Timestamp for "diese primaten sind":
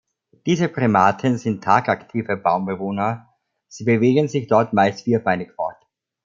0.47-1.63